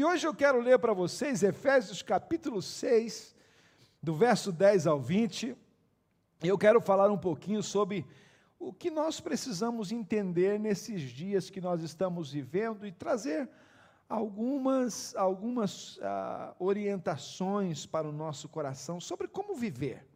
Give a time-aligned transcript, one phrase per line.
[0.00, 3.36] E hoje eu quero ler para vocês Efésios capítulo 6,
[4.02, 5.54] do verso 10 ao 20.
[6.42, 8.06] E eu quero falar um pouquinho sobre
[8.58, 13.46] o que nós precisamos entender nesses dias que nós estamos vivendo e trazer
[14.08, 20.06] algumas, algumas ah, orientações para o nosso coração sobre como viver,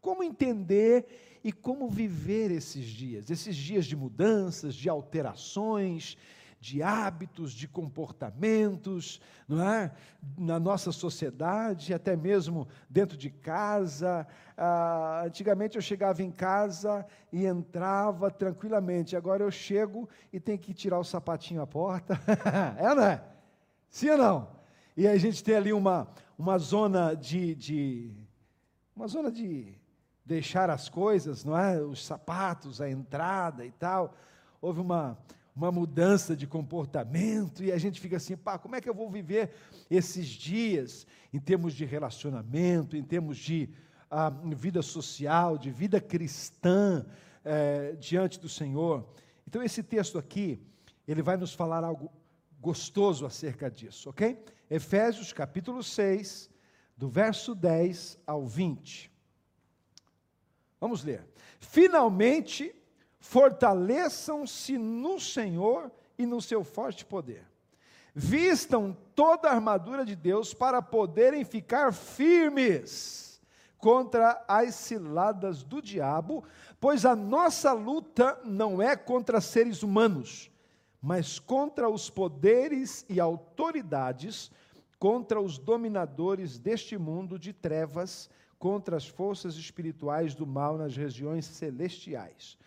[0.00, 6.16] como entender e como viver esses dias, esses dias de mudanças, de alterações,
[6.64, 9.92] de hábitos, de comportamentos, não é?
[10.38, 14.26] Na nossa sociedade, até mesmo dentro de casa.
[14.56, 19.14] Ah, antigamente eu chegava em casa e entrava tranquilamente.
[19.14, 22.18] Agora eu chego e tenho que tirar o sapatinho à porta.
[22.78, 23.22] é, não é?
[23.90, 24.48] Sim ou não?
[24.96, 26.08] E a gente tem ali uma,
[26.38, 28.10] uma zona de, de
[28.96, 29.74] uma zona de
[30.24, 31.78] deixar as coisas, não é?
[31.78, 34.14] Os sapatos, a entrada e tal.
[34.62, 35.18] Houve uma
[35.54, 39.08] uma mudança de comportamento, e a gente fica assim, pá, como é que eu vou
[39.08, 39.52] viver
[39.88, 43.68] esses dias em termos de relacionamento, em termos de
[44.10, 47.06] ah, vida social, de vida cristã
[47.44, 49.08] eh, diante do Senhor?
[49.46, 50.60] Então, esse texto aqui,
[51.06, 52.10] ele vai nos falar algo
[52.60, 54.42] gostoso acerca disso, ok?
[54.68, 56.50] Efésios capítulo 6,
[56.96, 59.12] do verso 10 ao 20.
[60.80, 61.24] Vamos ler.
[61.60, 62.74] Finalmente,
[63.24, 67.46] fortaleçam-se no Senhor e no seu forte poder.
[68.14, 73.40] Vistam toda a armadura de Deus para poderem ficar firmes
[73.78, 76.44] contra as ciladas do diabo,
[76.78, 80.50] pois a nossa luta não é contra seres humanos,
[81.00, 84.50] mas contra os poderes e autoridades,
[84.98, 88.28] contra os dominadores deste mundo de trevas,
[88.58, 92.58] contra as forças espirituais do mal nas regiões celestiais.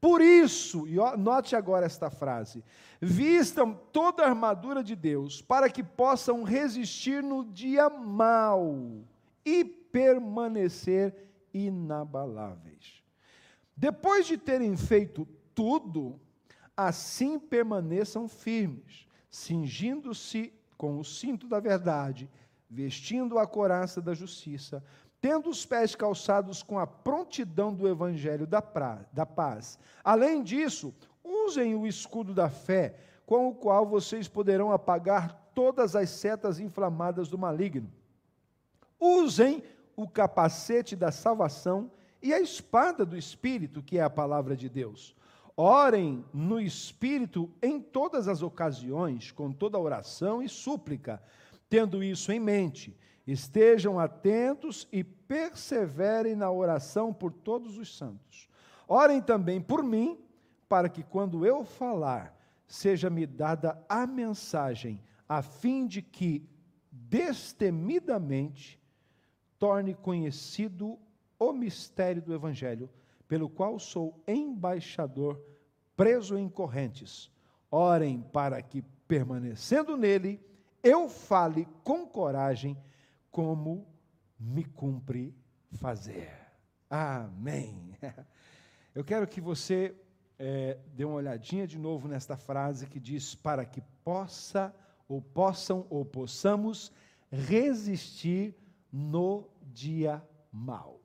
[0.00, 2.62] Por isso, e note agora esta frase:
[3.00, 9.02] vistam toda a armadura de Deus, para que possam resistir no dia mau
[9.44, 11.14] e permanecer
[11.52, 13.02] inabaláveis.
[13.76, 16.20] Depois de terem feito tudo,
[16.76, 22.28] assim permaneçam firmes, cingindo-se com o cinto da verdade,
[22.68, 24.82] vestindo a coraça da justiça,
[25.24, 29.78] tendo os pés calçados com a prontidão do evangelho da, pra, da paz.
[30.04, 36.10] Além disso, usem o escudo da fé, com o qual vocês poderão apagar todas as
[36.10, 37.90] setas inflamadas do maligno.
[39.00, 39.62] Usem
[39.96, 41.90] o capacete da salvação
[42.22, 45.16] e a espada do Espírito, que é a palavra de Deus.
[45.56, 51.22] Orem no Espírito em todas as ocasiões, com toda oração e súplica,
[51.66, 52.94] tendo isso em mente
[53.26, 58.48] Estejam atentos e perseverem na oração por todos os santos.
[58.86, 60.18] Orem também por mim,
[60.68, 66.46] para que quando eu falar, seja-me dada a mensagem, a fim de que,
[66.90, 68.78] destemidamente,
[69.58, 70.98] torne conhecido
[71.38, 72.90] o mistério do Evangelho,
[73.26, 75.40] pelo qual sou embaixador,
[75.96, 77.30] preso em correntes.
[77.70, 80.40] Orem para que, permanecendo nele,
[80.82, 82.76] eu fale com coragem
[83.34, 83.84] como
[84.38, 85.36] me cumpre
[85.72, 86.30] fazer.
[86.88, 87.98] Amém.
[88.94, 89.92] Eu quero que você
[90.38, 94.72] é, dê uma olhadinha de novo nesta frase que diz: para que possa,
[95.08, 96.92] ou possam, ou possamos
[97.28, 98.54] resistir
[98.92, 101.00] no dia mal.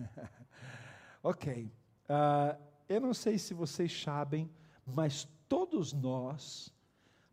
[1.22, 1.70] ok.
[2.08, 4.50] Uh, eu não sei se vocês sabem,
[4.86, 6.72] mas todos nós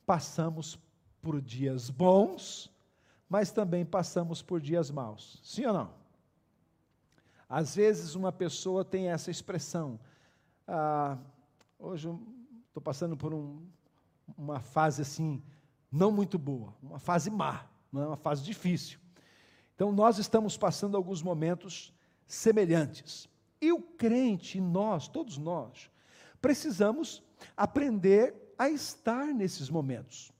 [0.05, 0.77] passamos
[1.21, 2.72] por dias bons
[3.33, 5.39] mas também passamos por dias maus.
[5.43, 5.93] Sim ou não?
[7.49, 9.99] Às vezes uma pessoa tem essa expressão.
[10.67, 11.17] Ah,
[11.79, 12.15] hoje
[12.67, 13.65] estou passando por um,
[14.37, 15.41] uma fase assim,
[15.91, 18.99] não muito boa, uma fase má, é uma fase difícil.
[19.73, 21.91] Então nós estamos passando alguns momentos
[22.27, 23.27] semelhantes.
[23.59, 25.89] E o crente, nós, todos nós,
[26.39, 27.23] precisamos
[27.57, 30.31] aprender a estar nesses momentos.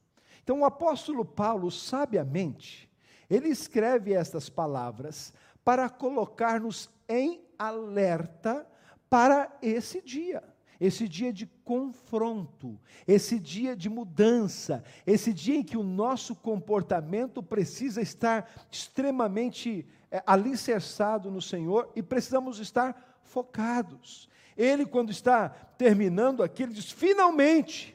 [0.44, 2.90] Então o apóstolo Paulo, sabiamente,
[3.30, 8.68] ele escreve estas palavras para colocar-nos em alerta
[9.10, 10.44] para esse dia.
[10.80, 17.42] Esse dia de confronto, esse dia de mudança, esse dia em que o nosso comportamento
[17.42, 24.28] precisa estar extremamente é, alicerçado no Senhor e precisamos estar focados.
[24.58, 27.93] Ele, quando está terminando aqui, ele diz: finalmente,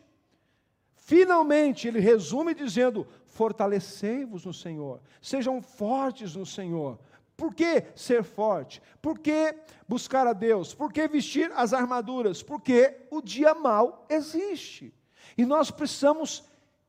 [1.09, 6.99] Finalmente, ele resume dizendo: fortalecei-vos no Senhor, sejam fortes no Senhor.
[7.35, 8.83] Por que ser forte?
[9.01, 9.55] Por que
[9.89, 10.75] buscar a Deus?
[10.75, 12.43] Por que vestir as armaduras?
[12.43, 14.93] Porque o dia mal existe.
[15.35, 16.45] E nós precisamos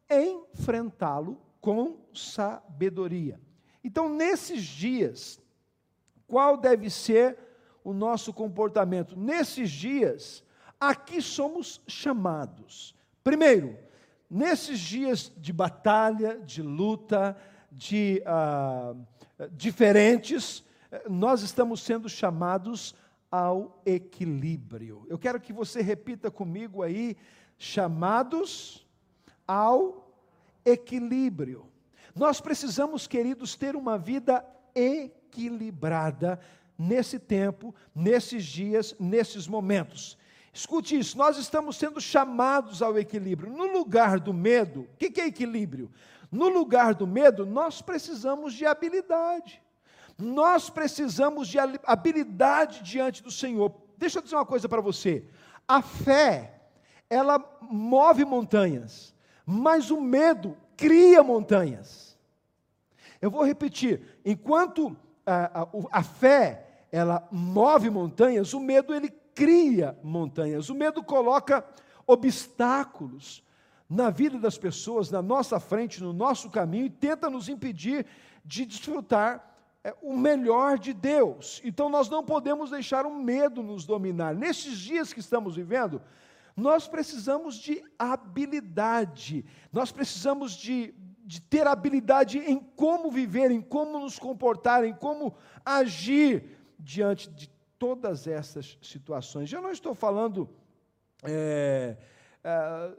[0.09, 3.39] enfrentá-lo com sabedoria.
[3.81, 5.39] Então, nesses dias,
[6.27, 7.37] qual deve ser
[7.85, 9.17] o nosso comportamento?
[9.17, 10.43] Nesses dias,
[10.77, 12.93] aqui somos chamados.
[13.23, 13.87] Primeiro,
[14.29, 17.35] nesses dias de batalha, de luta,
[17.71, 18.93] de ah,
[19.51, 20.63] diferentes,
[21.09, 22.95] nós estamos sendo chamados
[23.31, 25.05] ao equilíbrio.
[25.09, 27.15] Eu quero que você repita comigo aí,
[27.57, 28.85] chamados
[29.47, 30.13] ao
[30.65, 31.65] equilíbrio.
[32.15, 34.43] Nós precisamos, queridos, ter uma vida
[34.73, 36.39] equilibrada
[36.77, 40.17] nesse tempo, nesses dias, nesses momentos.
[40.59, 43.49] Escute isso, nós estamos sendo chamados ao equilíbrio.
[43.49, 45.89] No lugar do medo, o que é equilíbrio?
[46.29, 49.61] No lugar do medo, nós precisamos de habilidade.
[50.17, 53.73] Nós precisamos de habilidade diante do Senhor.
[53.97, 55.23] Deixa eu dizer uma coisa para você.
[55.65, 56.59] A fé,
[57.09, 59.15] ela move montanhas,
[59.45, 62.17] mas o medo cria montanhas.
[63.21, 64.93] Eu vou repetir: enquanto
[65.25, 69.09] a, a, a fé ela move montanhas, o medo ele
[69.39, 70.69] cria montanhas.
[70.69, 71.63] O medo coloca
[72.05, 73.41] obstáculos
[73.89, 78.05] na vida das pessoas, na nossa frente, no nosso caminho e tenta nos impedir
[78.43, 81.61] de desfrutar é, o melhor de Deus.
[81.63, 84.35] Então nós não podemos deixar o medo nos dominar.
[84.35, 86.01] Nesses dias que estamos vivendo,
[86.53, 90.93] nós precisamos de habilidade, nós precisamos de,
[91.25, 95.33] de ter habilidade em como viver, em como nos comportar, em como
[95.63, 99.49] agir diante de todas essas situações.
[99.49, 100.49] Já não estou falando
[101.23, 101.97] é,
[102.43, 102.91] é,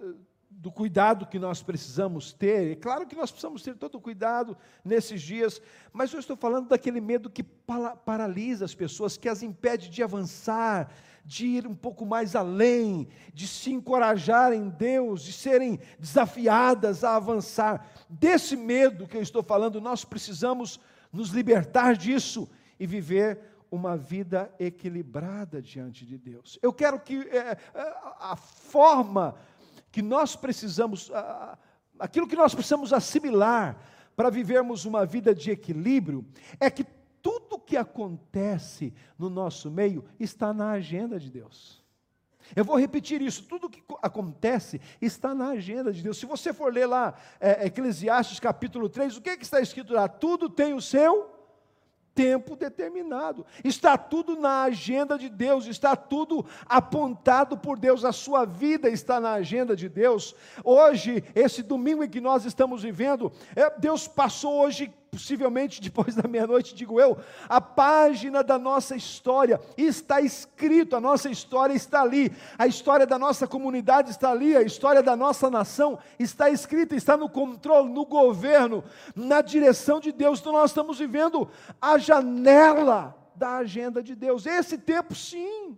[0.51, 2.73] do cuidado que nós precisamos ter.
[2.73, 5.61] É claro que nós precisamos ter todo o cuidado nesses dias,
[5.93, 10.93] mas eu estou falando daquele medo que paralisa as pessoas, que as impede de avançar,
[11.25, 17.17] de ir um pouco mais além, de se encorajar em Deus, de serem desafiadas a
[17.17, 17.87] avançar.
[18.09, 20.81] Desse medo que eu estou falando, nós precisamos
[21.13, 22.49] nos libertar disso
[22.79, 26.59] e viver uma vida equilibrada diante de Deus.
[26.61, 27.59] Eu quero que é, é
[28.19, 29.37] a forma
[29.93, 31.11] que nós precisamos,
[31.99, 33.79] aquilo que nós precisamos assimilar
[34.17, 36.25] para vivermos uma vida de equilíbrio,
[36.59, 36.85] é que
[37.23, 41.81] tudo que acontece no nosso meio está na agenda de Deus.
[42.55, 46.19] Eu vou repetir isso: tudo que acontece está na agenda de Deus.
[46.19, 49.93] Se você for ler lá é, Eclesiastes capítulo 3, o que, é que está escrito
[49.93, 50.09] lá?
[50.09, 51.40] Tudo tem o seu
[52.15, 53.47] tempo determinado.
[53.65, 58.05] Está tudo na agenda de Deus, está tudo apontado por Deus.
[58.05, 60.35] A sua vida está na agenda de Deus.
[60.65, 66.29] Hoje, esse domingo em que nós estamos vivendo, é, Deus passou hoje possivelmente depois da
[66.29, 67.19] meia-noite, digo eu,
[67.49, 73.19] a página da nossa história está escrito, a nossa história está ali, a história da
[73.19, 78.07] nossa comunidade está ali, a história da nossa nação está escrita, está no controle, no
[78.07, 78.85] governo,
[79.15, 80.41] na direção de Deus.
[80.41, 81.49] Então nós estamos vivendo
[81.81, 84.47] a janela da agenda de Deus.
[84.47, 85.77] Esse tempo, sim,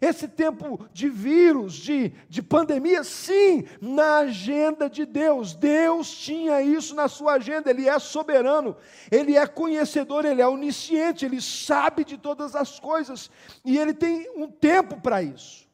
[0.00, 5.54] esse tempo de vírus, de, de pandemia, sim, na agenda de Deus.
[5.54, 8.76] Deus tinha isso na sua agenda, Ele é soberano,
[9.10, 13.30] Ele é conhecedor, Ele é onisciente, Ele sabe de todas as coisas
[13.64, 15.68] e Ele tem um tempo para isso.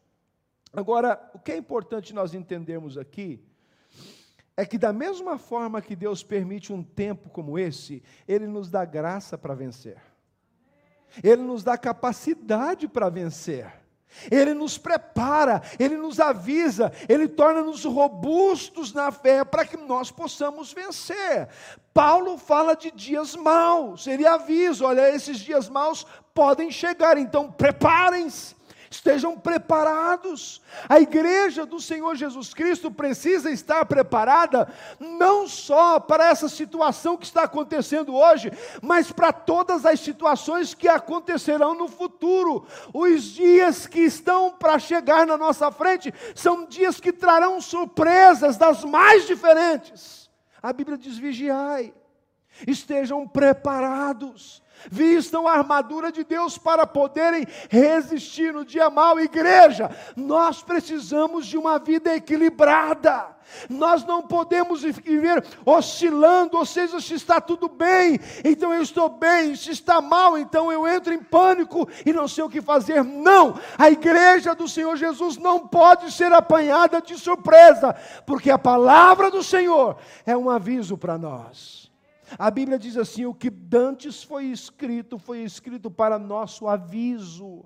[0.73, 3.43] Agora, o que é importante nós entendermos aqui
[4.57, 8.85] é que, da mesma forma que Deus permite um tempo como esse, Ele nos dá
[8.85, 9.99] graça para vencer,
[11.23, 13.86] Ele nos dá capacidade para vencer.
[14.31, 20.73] Ele nos prepara, ele nos avisa, ele torna-nos robustos na fé para que nós possamos
[20.73, 21.49] vencer.
[21.93, 28.56] Paulo fala de dias maus, ele avisa: olha, esses dias maus podem chegar, então preparem-se
[28.97, 30.61] estejam preparados.
[30.89, 37.27] A igreja do Senhor Jesus Cristo precisa estar preparada não só para essa situação que
[37.27, 38.51] está acontecendo hoje,
[38.83, 42.67] mas para todas as situações que acontecerão no futuro.
[42.93, 48.85] Os dias que estão para chegar na nossa frente são dias que trarão surpresas das
[48.85, 50.31] mais diferentes.
[50.63, 51.95] A Bíblia diz: vigiai,
[52.67, 59.19] estejam preparados vistam a armadura de Deus para poderem resistir no dia mau.
[59.19, 63.37] Igreja, nós precisamos de uma vida equilibrada.
[63.69, 69.55] Nós não podemos viver oscilando, ou seja, se está tudo bem, então eu estou bem,
[69.55, 73.05] se está mal, então eu entro em pânico e não sei o que fazer.
[73.05, 77.95] Não, a igreja do Senhor Jesus não pode ser apanhada de surpresa,
[78.27, 81.86] porque a palavra do Senhor é um aviso para nós.
[82.39, 87.65] A Bíblia diz assim: o que dantes foi escrito, foi escrito para nosso aviso.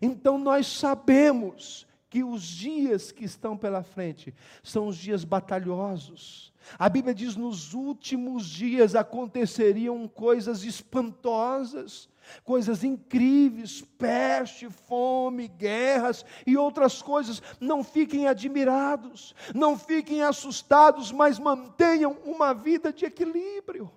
[0.00, 6.53] Então nós sabemos que os dias que estão pela frente são os dias batalhosos.
[6.78, 12.08] A Bíblia diz: nos últimos dias aconteceriam coisas espantosas
[12.42, 17.42] coisas incríveis, peste, fome, guerras e outras coisas.
[17.60, 23.90] Não fiquem admirados, não fiquem assustados, mas mantenham uma vida de equilíbrio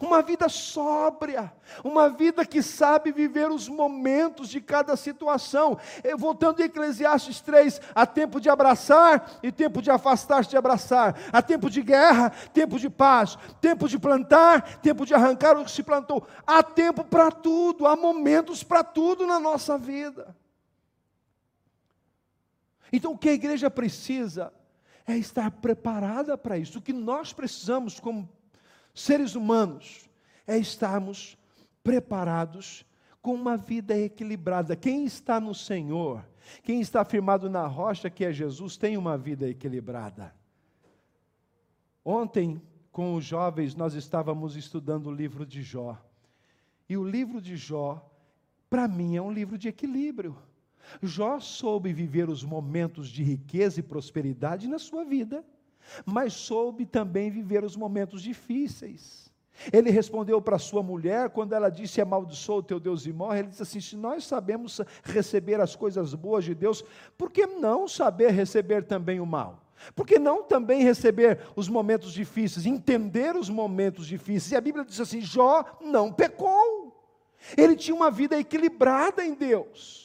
[0.00, 5.78] uma vida sóbria, uma vida que sabe viver os momentos de cada situação.
[6.16, 11.42] Voltando em Eclesiastes 3, há tempo de abraçar e tempo de afastar-se de abraçar, há
[11.42, 15.82] tempo de guerra, tempo de paz, tempo de plantar, tempo de arrancar o que se
[15.82, 16.26] plantou.
[16.46, 20.36] Há tempo para tudo, há momentos para tudo na nossa vida.
[22.92, 24.52] Então, o que a igreja precisa
[25.06, 26.78] é estar preparada para isso.
[26.78, 28.28] O que nós precisamos, como
[28.94, 30.08] seres humanos,
[30.46, 31.36] é estarmos
[31.82, 32.86] preparados
[33.20, 34.76] com uma vida equilibrada.
[34.76, 36.24] Quem está no Senhor,
[36.62, 40.34] quem está firmado na rocha que é Jesus, tem uma vida equilibrada.
[42.04, 42.60] Ontem,
[42.92, 45.98] com os jovens, nós estávamos estudando o livro de Jó.
[46.88, 48.08] E o livro de Jó,
[48.68, 50.36] para mim, é um livro de equilíbrio.
[51.02, 55.44] Jó soube viver os momentos de riqueza e prosperidade na sua vida
[56.04, 59.24] mas soube também viver os momentos difíceis.
[59.72, 63.40] Ele respondeu para sua mulher, quando ela disse: Amaldiçoa o teu Deus e morre.
[63.40, 66.84] Ele disse assim: Se nós sabemos receber as coisas boas de Deus,
[67.16, 69.62] por que não saber receber também o mal?
[69.94, 74.52] Por que não também receber os momentos difíceis, entender os momentos difíceis?
[74.52, 76.94] E a Bíblia diz assim: Jó não pecou,
[77.56, 80.03] ele tinha uma vida equilibrada em Deus.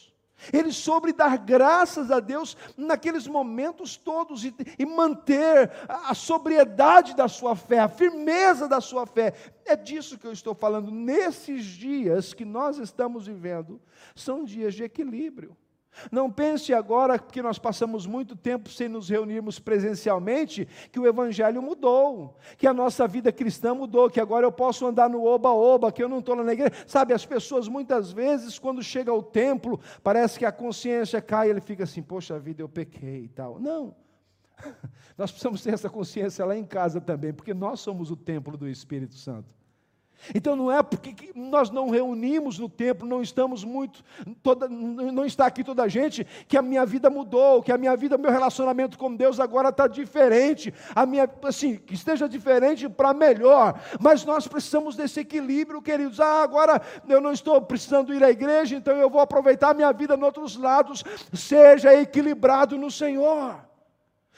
[0.52, 7.28] Ele soube dar graças a Deus naqueles momentos todos e, e, manter a sobriedade da
[7.28, 9.34] sua fé, a firmeza da sua fé.
[9.66, 10.92] É disso que eu estou falando.
[10.92, 13.82] Nesses dias que nós estamos vivendo,
[14.16, 15.56] são dias de equilíbrio.
[16.12, 21.62] Não pense agora que nós passamos muito tempo sem nos reunirmos presencialmente, que o Evangelho
[21.62, 26.04] mudou, que a nossa vida cristã mudou, que agora eu posso andar no oba-oba, que
[26.04, 26.72] eu não estou na igreja.
[26.88, 31.62] Sabe, as pessoas muitas vezes, quando chega ao templo, parece que a consciência cai ele
[31.62, 33.60] fica assim: poxa vida, eu pequei e tal.
[33.60, 33.96] Não.
[35.18, 38.68] Nós precisamos ter essa consciência lá em casa também, porque nós somos o templo do
[38.68, 39.59] Espírito Santo.
[40.34, 44.04] Então não é porque nós não reunimos no templo, não estamos muito,
[44.44, 47.96] toda, não está aqui toda a gente, que a minha vida mudou, que a minha
[47.96, 53.14] vida, meu relacionamento com Deus agora está diferente, a minha, assim, que esteja diferente para
[53.14, 56.20] melhor, mas nós precisamos desse equilíbrio, queridos.
[56.20, 59.92] Ah, agora eu não estou precisando ir à igreja, então eu vou aproveitar a minha
[59.92, 63.68] vida em outros lados, seja equilibrado no Senhor.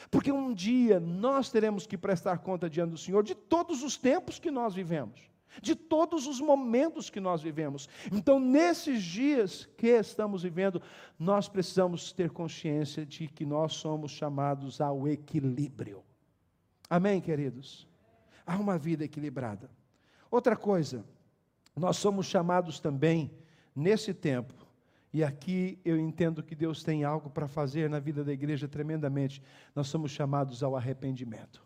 [0.10, 4.40] Porque um dia nós teremos que prestar conta diante do Senhor de todos os tempos
[4.40, 5.31] que nós vivemos
[5.62, 7.90] de todos os momentos que nós vivemos.
[8.12, 10.82] Então, nesses dias que estamos vivendo,
[11.18, 16.04] nós precisamos ter consciência de que nós somos chamados ao equilíbrio.
[16.90, 17.88] Amém, queridos?
[18.46, 19.70] Há uma vida equilibrada.
[20.30, 21.04] Outra coisa,
[21.76, 23.32] nós somos chamados também
[23.76, 24.54] nesse tempo,
[25.14, 29.44] e aqui eu entendo que Deus tem algo para fazer na vida da igreja tremendamente.
[29.76, 31.62] Nós somos chamados ao arrependimento.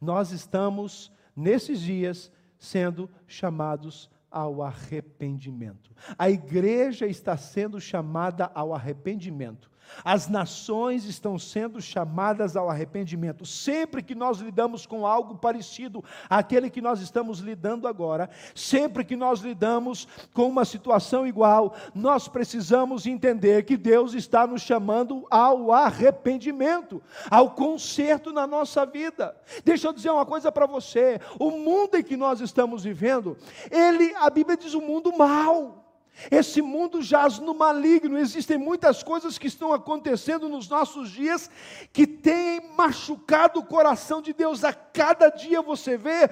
[0.00, 2.32] Nós estamos, nesses dias,
[2.64, 5.92] sendo chamados ao arrependimento.
[6.18, 9.70] A igreja está sendo chamada ao arrependimento.
[10.04, 13.46] As nações estão sendo chamadas ao arrependimento.
[13.46, 19.16] Sempre que nós lidamos com algo parecido àquele que nós estamos lidando agora, sempre que
[19.16, 25.72] nós lidamos com uma situação igual, nós precisamos entender que Deus está nos chamando ao
[25.72, 29.36] arrependimento, ao conserto na nossa vida.
[29.64, 33.36] Deixa eu dizer uma coisa para você: o mundo em que nós estamos vivendo,
[33.70, 35.83] ele, a Bíblia diz, o um mundo mau.
[36.30, 41.50] Esse mundo jaz no maligno, existem muitas coisas que estão acontecendo nos nossos dias
[41.92, 44.64] que têm machucado o coração de Deus.
[44.64, 46.30] A cada dia você vê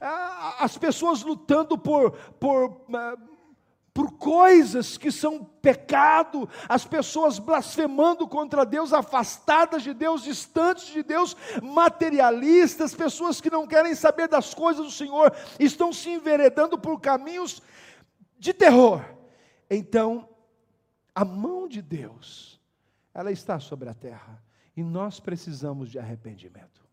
[0.00, 3.16] ah, as pessoas lutando por, por, ah,
[3.92, 11.02] por coisas que são pecado, as pessoas blasfemando contra Deus, afastadas de Deus, distantes de
[11.02, 16.98] Deus, materialistas, pessoas que não querem saber das coisas do Senhor, estão se enveredando por
[16.98, 17.62] caminhos
[18.38, 19.17] de terror
[19.70, 20.28] então,
[21.14, 22.60] a mão de Deus,
[23.12, 24.42] ela está sobre a terra
[24.76, 26.86] e nós precisamos de arrependimento.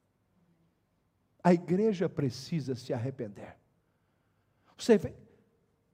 [1.44, 3.56] A igreja precisa se arrepender.
[4.78, 5.14] Você vê,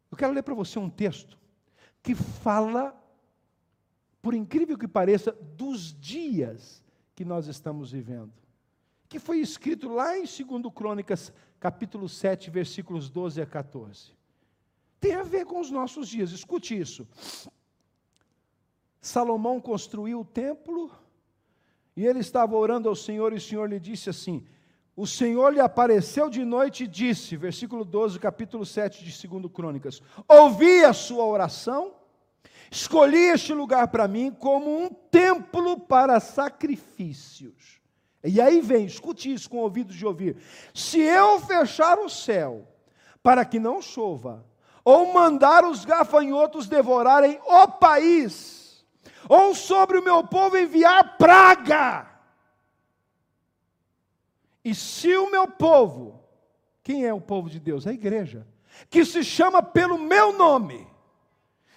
[0.09, 1.37] eu quero ler para você um texto
[2.01, 2.97] que fala,
[4.21, 6.83] por incrível que pareça, dos dias
[7.13, 8.33] que nós estamos vivendo.
[9.07, 14.20] Que foi escrito lá em 2 Crônicas, capítulo 7, versículos 12 a 14
[15.01, 16.31] tem a ver com os nossos dias.
[16.31, 17.07] Escute isso.
[19.01, 20.91] Salomão construiu o templo
[21.97, 24.45] E ele estava orando ao Senhor, e o Senhor lhe disse assim:
[24.95, 30.01] O Senhor lhe apareceu de noite e disse, versículo 12, capítulo 7 de 2 Crônicas:
[30.27, 31.93] Ouvi a sua oração,
[32.69, 37.81] escolhi este lugar para mim como um templo para sacrifícios.
[38.23, 40.37] E aí vem, escute isso com ouvidos de ouvir:
[40.73, 42.67] se eu fechar o céu
[43.23, 44.45] para que não chova,
[44.83, 48.85] ou mandar os gafanhotos devorarem o país,
[49.29, 52.07] ou sobre o meu povo enviar praga.
[54.63, 56.23] E se o meu povo,
[56.83, 57.87] quem é o povo de Deus?
[57.87, 58.47] A igreja,
[58.89, 60.87] que se chama pelo meu nome,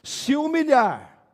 [0.03, 1.27] se humilhar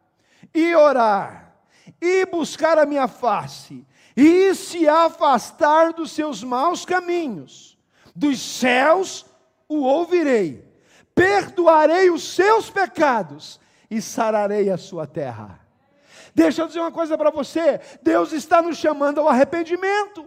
[0.54, 1.56] e orar
[2.00, 3.86] e buscar a minha face
[4.16, 7.78] e se afastar dos seus maus caminhos,
[8.14, 9.26] dos céus
[9.68, 10.69] o ouvirei
[11.14, 15.60] perdoarei os seus pecados e sararei a sua terra.
[16.34, 20.26] Deixa eu dizer uma coisa para você: Deus está nos chamando ao arrependimento.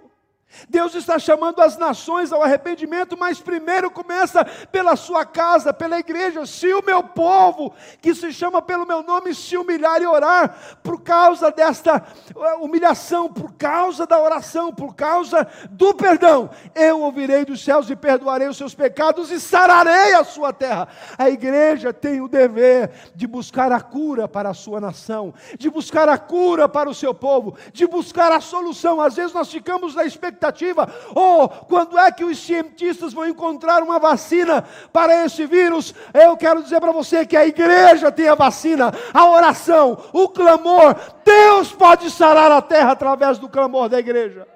[0.69, 6.45] Deus está chamando as nações ao arrependimento, mas primeiro começa pela sua casa, pela igreja.
[6.45, 11.01] Se o meu povo, que se chama pelo meu nome, se humilhar e orar, por
[11.01, 12.03] causa desta
[12.35, 17.95] eh, humilhação, por causa da oração, por causa do perdão, eu ouvirei dos céus e
[17.95, 20.87] perdoarei os seus pecados e sararei a sua terra.
[21.17, 26.07] A igreja tem o dever de buscar a cura para a sua nação, de buscar
[26.07, 29.01] a cura para o seu povo, de buscar a solução.
[29.01, 30.91] Às vezes nós ficamos na expectativa expectativa.
[31.15, 35.93] Oh, quando é que os cientistas vão encontrar uma vacina para esse vírus?
[36.13, 40.95] Eu quero dizer para você que a igreja tem a vacina, a oração, o clamor.
[41.23, 44.47] Deus pode sarar a terra através do clamor da igreja.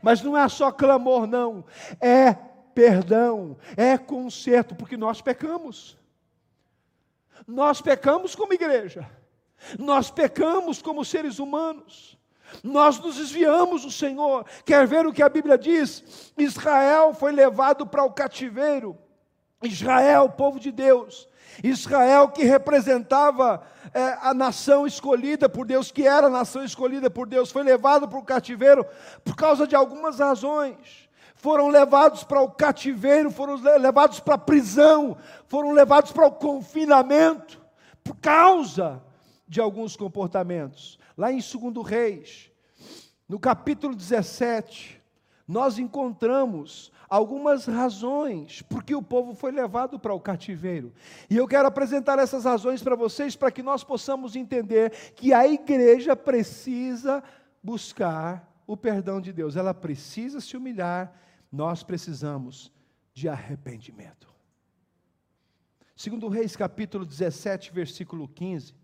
[0.00, 1.64] Mas não é só clamor, não.
[2.00, 2.36] É
[2.74, 5.96] perdão, é conserto, porque nós pecamos.
[7.46, 9.08] Nós pecamos como igreja.
[9.78, 12.18] Nós pecamos como seres humanos.
[12.62, 14.44] Nós nos desviamos do Senhor.
[14.64, 16.32] Quer ver o que a Bíblia diz?
[16.36, 18.96] Israel foi levado para o cativeiro.
[19.62, 21.28] Israel, povo de Deus.
[21.62, 23.62] Israel que representava
[23.92, 28.08] é, a nação escolhida por Deus, que era a nação escolhida por Deus, foi levado
[28.08, 28.84] para o cativeiro
[29.24, 31.08] por causa de algumas razões.
[31.34, 37.60] Foram levados para o cativeiro, foram levados para a prisão, foram levados para o confinamento,
[38.02, 39.02] por causa
[39.46, 40.98] de alguns comportamentos.
[41.16, 42.50] Lá em 2 Reis,
[43.28, 45.00] no capítulo 17,
[45.46, 50.92] nós encontramos algumas razões porque o povo foi levado para o cativeiro.
[51.30, 55.46] E eu quero apresentar essas razões para vocês para que nós possamos entender que a
[55.46, 57.22] igreja precisa
[57.62, 59.56] buscar o perdão de Deus.
[59.56, 61.12] Ela precisa se humilhar,
[61.52, 62.72] nós precisamos
[63.12, 64.34] de arrependimento.
[65.94, 68.74] Segundo Reis capítulo 17, versículo 15,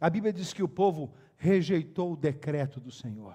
[0.00, 3.34] a Bíblia diz que o povo rejeitou o decreto do Senhor.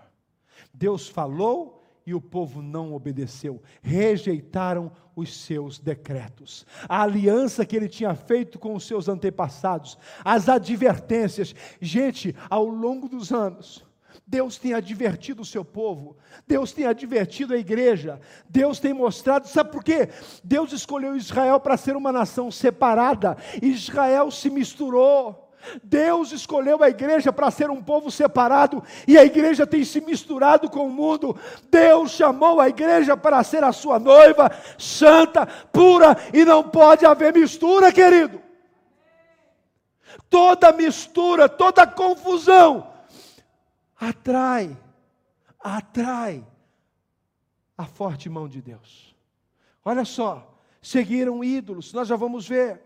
[0.73, 7.89] Deus falou e o povo não obedeceu, rejeitaram os seus decretos, a aliança que ele
[7.89, 11.53] tinha feito com os seus antepassados, as advertências.
[11.81, 13.85] Gente, ao longo dos anos,
[14.25, 16.15] Deus tem advertido o seu povo,
[16.47, 20.07] Deus tem advertido a igreja, Deus tem mostrado, sabe por quê?
[20.41, 25.46] Deus escolheu Israel para ser uma nação separada, Israel se misturou.
[25.83, 30.69] Deus escolheu a igreja para ser um povo separado e a igreja tem se misturado
[30.69, 31.37] com o mundo.
[31.69, 37.33] Deus chamou a igreja para ser a sua noiva, santa, pura e não pode haver
[37.33, 38.41] mistura, querido.
[40.29, 42.91] Toda mistura, toda confusão
[43.99, 44.77] atrai,
[45.59, 46.45] atrai
[47.77, 49.15] a forte mão de Deus.
[49.83, 52.81] Olha só, seguiram ídolos, nós já vamos ver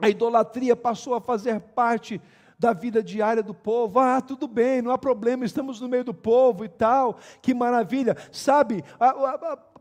[0.00, 2.20] a idolatria passou a fazer parte
[2.58, 3.98] da vida diária do povo.
[3.98, 8.16] Ah, tudo bem, não há problema, estamos no meio do povo e tal, que maravilha.
[8.30, 8.84] Sabe,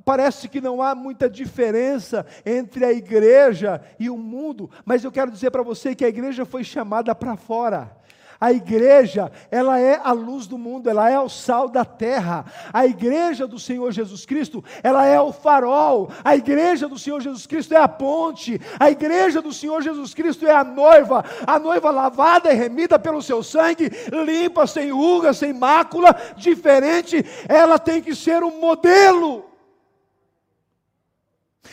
[0.06, 5.30] parece que não há muita diferença entre a igreja e o mundo, mas eu quero
[5.30, 7.99] dizer para você que a igreja foi chamada para fora.
[8.42, 12.46] A igreja, ela é a luz do mundo, ela é o sal da terra.
[12.72, 16.10] A igreja do Senhor Jesus Cristo, ela é o farol.
[16.24, 18.60] A igreja do Senhor Jesus Cristo é a ponte.
[18.80, 23.22] A igreja do Senhor Jesus Cristo é a noiva, a noiva lavada e remida pelo
[23.22, 23.92] seu sangue,
[24.26, 27.26] limpa, sem ruga, sem mácula, diferente.
[27.48, 29.50] Ela tem que ser um modelo.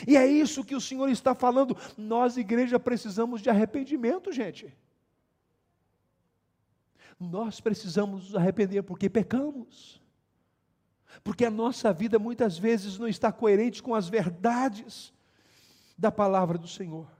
[0.04, 1.76] E é isso que o Senhor está falando.
[1.96, 4.74] Nós, igreja, precisamos de arrependimento, gente.
[7.18, 10.00] Nós precisamos nos arrepender porque pecamos.
[11.24, 15.12] Porque a nossa vida muitas vezes não está coerente com as verdades
[15.96, 17.10] da palavra do Senhor.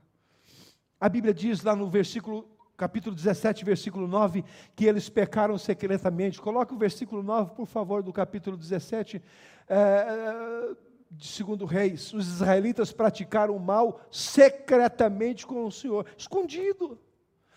[0.99, 6.39] A Bíblia diz lá no versículo capítulo 17, versículo 9, que eles pecaram secretamente.
[6.39, 9.21] Coloque o versículo 9, por favor, do capítulo 17
[9.67, 10.75] é,
[11.09, 12.13] de segundo Reis.
[12.13, 16.99] Os israelitas praticaram o mal secretamente com o Senhor, escondido.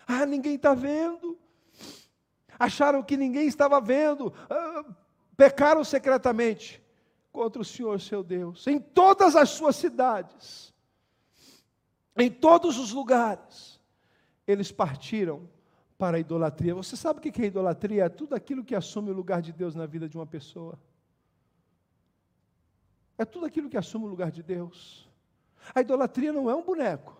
[0.07, 1.37] Ah, ninguém está vendo.
[2.61, 4.31] Acharam que ninguém estava vendo.
[4.47, 4.85] Ah,
[5.35, 6.79] pecaram secretamente
[7.31, 10.71] contra o Senhor seu Deus, em todas as suas cidades,
[12.15, 13.79] em todos os lugares,
[14.45, 15.49] eles partiram
[15.97, 16.75] para a idolatria.
[16.75, 18.03] Você sabe o que é idolatria?
[18.03, 20.77] É tudo aquilo que assume o lugar de Deus na vida de uma pessoa.
[23.17, 25.09] É tudo aquilo que assume o lugar de Deus.
[25.73, 27.19] A idolatria não é um boneco,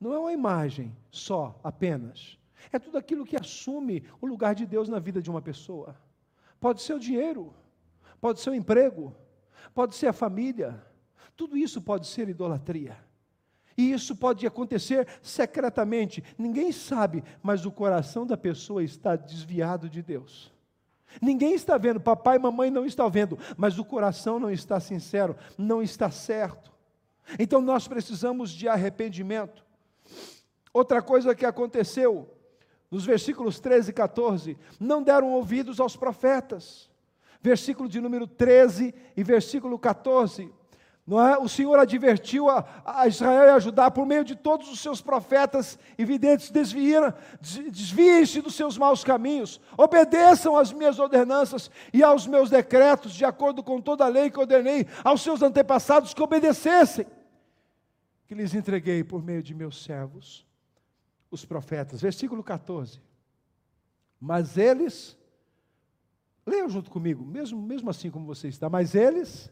[0.00, 2.38] não é uma imagem só, apenas.
[2.72, 5.96] É tudo aquilo que assume o lugar de Deus na vida de uma pessoa.
[6.60, 7.54] Pode ser o dinheiro,
[8.20, 9.14] pode ser o emprego,
[9.74, 10.82] pode ser a família,
[11.36, 12.96] tudo isso pode ser idolatria.
[13.76, 20.00] E isso pode acontecer secretamente, ninguém sabe, mas o coração da pessoa está desviado de
[20.00, 20.52] Deus.
[21.20, 25.36] Ninguém está vendo, papai e mamãe não estão vendo, mas o coração não está sincero,
[25.56, 26.72] não está certo.
[27.38, 29.64] Então nós precisamos de arrependimento.
[30.72, 32.28] Outra coisa que aconteceu,
[32.94, 36.88] nos versículos 13 e 14, não deram ouvidos aos profetas
[37.44, 40.50] versículo de número 13 e versículo 14.
[41.06, 41.36] Não é?
[41.36, 45.02] O Senhor advertiu a, a Israel e a Judá por meio de todos os seus
[45.02, 52.48] profetas e videntes: desviem-se dos seus maus caminhos, obedeçam às minhas ordenanças e aos meus
[52.48, 57.06] decretos, de acordo com toda a lei que ordenei aos seus antepassados que obedecessem,
[58.26, 60.43] que lhes entreguei por meio de meus servos,
[61.30, 62.00] os profetas.
[62.00, 63.00] Versículo 14.
[64.20, 65.16] Mas eles
[66.46, 68.68] Leiam junto comigo, mesmo, mesmo assim como você está.
[68.68, 69.50] Mas eles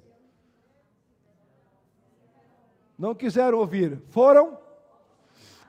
[2.99, 4.59] não quiseram ouvir, foram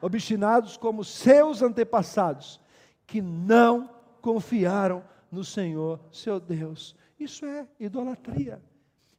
[0.02, 2.60] obstinados como seus antepassados,
[3.08, 3.90] que não
[4.22, 6.94] confiaram no Senhor, seu Deus.
[7.18, 8.62] Isso é idolatria.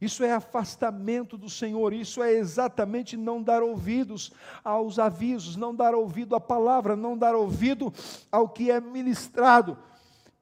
[0.05, 4.31] Isso é afastamento do Senhor, isso é exatamente não dar ouvidos
[4.63, 7.91] aos avisos, não dar ouvido à palavra, não dar ouvido
[8.31, 9.79] ao que é ministrado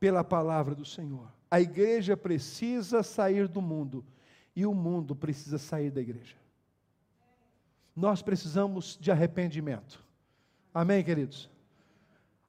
[0.01, 1.33] pela palavra do Senhor.
[1.49, 4.05] A igreja precisa sair do mundo
[4.57, 6.35] e o mundo precisa sair da igreja.
[7.95, 10.03] Nós precisamos de arrependimento.
[10.75, 11.49] Amém, queridos?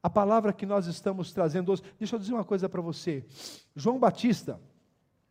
[0.02, 3.24] A palavra que nós estamos trazendo hoje, deixa eu dizer uma coisa para você.
[3.76, 4.60] João Batista,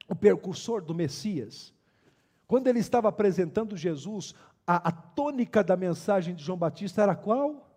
[0.08, 1.72] o percursor do Messias,
[2.46, 4.34] quando ele estava apresentando Jesus,
[4.66, 7.70] a, a tônica da mensagem de João Batista era qual?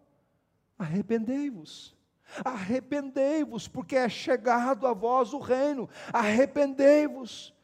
[0.78, 1.96] Arrependei-vos.
[2.44, 5.90] Arrependei-vos, porque é chegado a vós o reino.
[6.12, 7.55] Arrependei-vos.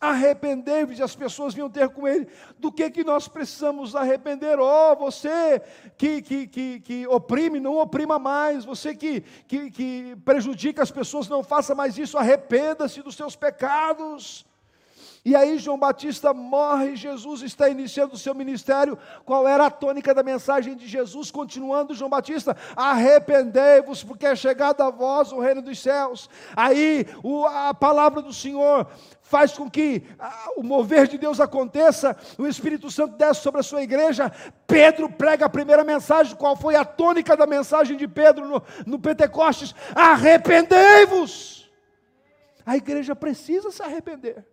[0.00, 2.26] Arrependei-vos, e as pessoas vinham ter com ele.
[2.58, 4.58] Do que que nós precisamos arrepender?
[4.58, 5.62] Oh, você
[5.96, 8.64] que, que, que, que oprime, não oprima mais.
[8.64, 12.18] Você que, que, que prejudica as pessoas, não faça mais isso.
[12.18, 14.44] Arrependa-se dos seus pecados.
[15.22, 18.96] E aí João Batista morre, Jesus está iniciando o seu ministério.
[19.22, 21.30] Qual era a tônica da mensagem de Jesus?
[21.30, 26.30] Continuando João Batista: arrependei-vos, porque é chegado a vós o reino dos céus.
[26.56, 28.86] Aí o, a palavra do Senhor
[29.20, 33.64] faz com que a, o mover de Deus aconteça, o Espírito Santo desce sobre a
[33.64, 34.32] sua igreja.
[34.66, 36.34] Pedro prega a primeira mensagem.
[36.34, 39.74] Qual foi a tônica da mensagem de Pedro no, no Pentecostes?
[39.94, 41.70] Arrependei-vos.
[42.64, 44.46] A igreja precisa se arrepender.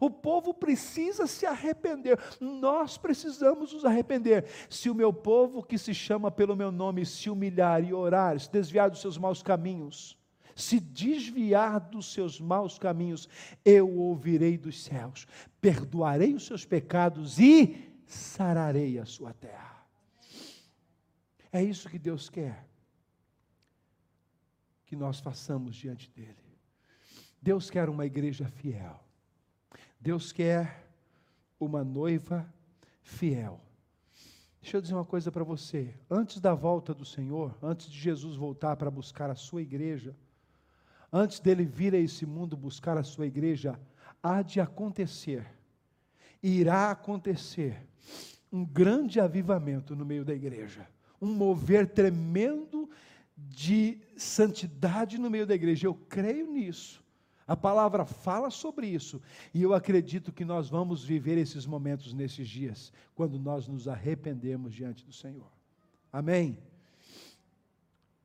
[0.00, 2.18] O povo precisa se arrepender.
[2.40, 4.46] Nós precisamos nos arrepender.
[4.70, 8.50] Se o meu povo, que se chama pelo meu nome, se humilhar e orar, se
[8.50, 10.18] desviar dos seus maus caminhos,
[10.56, 13.28] se desviar dos seus maus caminhos,
[13.62, 15.26] eu ouvirei dos céus,
[15.60, 19.86] perdoarei os seus pecados e sararei a sua terra.
[21.52, 22.66] É isso que Deus quer
[24.86, 26.36] que nós façamos diante dele.
[27.40, 29.09] Deus quer uma igreja fiel.
[30.00, 30.86] Deus quer
[31.58, 32.50] uma noiva
[33.02, 33.60] fiel.
[34.62, 35.94] Deixa eu dizer uma coisa para você.
[36.10, 40.16] Antes da volta do Senhor, antes de Jesus voltar para buscar a sua igreja,
[41.12, 43.78] antes dele vir a esse mundo buscar a sua igreja,
[44.22, 45.46] há de acontecer,
[46.42, 47.86] irá acontecer,
[48.52, 50.88] um grande avivamento no meio da igreja,
[51.20, 52.88] um mover tremendo
[53.36, 55.86] de santidade no meio da igreja.
[55.86, 57.02] Eu creio nisso.
[57.50, 59.20] A palavra fala sobre isso,
[59.52, 64.72] e eu acredito que nós vamos viver esses momentos nesses dias, quando nós nos arrependemos
[64.72, 65.50] diante do Senhor.
[66.12, 66.56] Amém?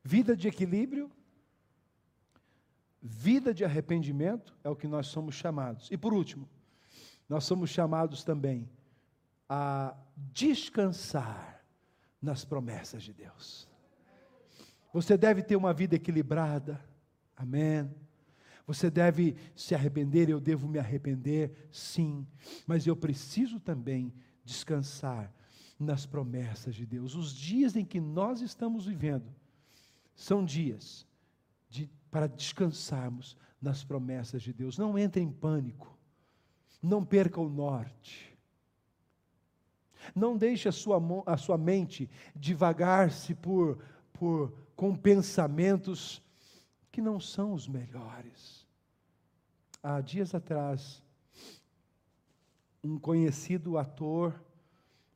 [0.03, 1.09] Vida de equilíbrio,
[3.01, 5.89] vida de arrependimento é o que nós somos chamados.
[5.89, 6.47] E por último,
[7.27, 8.69] nós somos chamados também
[9.49, 11.65] a descansar
[12.21, 13.67] nas promessas de Deus.
[14.93, 16.79] Você deve ter uma vida equilibrada.
[17.35, 18.04] Amém.
[18.65, 22.25] Você deve se arrepender, eu devo me arrepender, sim,
[22.65, 24.11] mas eu preciso também
[24.43, 25.31] descansar
[25.79, 27.15] nas promessas de Deus.
[27.15, 29.33] Os dias em que nós estamos vivendo
[30.15, 31.05] são dias
[31.69, 34.77] de, para descansarmos nas promessas de Deus.
[34.77, 35.97] Não entre em pânico,
[36.81, 38.35] não perca o norte.
[40.15, 43.79] Não deixe a sua, a sua mente divagar-se por,
[44.13, 46.21] por, com pensamentos
[46.95, 48.65] que não são os melhores.
[49.83, 51.03] Há dias atrás,
[52.81, 54.41] um conhecido ator